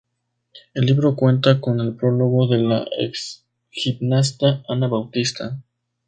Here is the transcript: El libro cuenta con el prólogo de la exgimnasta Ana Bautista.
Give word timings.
El 0.73 0.87
libro 0.87 1.15
cuenta 1.15 1.61
con 1.61 1.79
el 1.79 1.95
prólogo 1.95 2.47
de 2.47 2.57
la 2.57 2.87
exgimnasta 2.97 4.63
Ana 4.67 4.87
Bautista. 4.87 5.61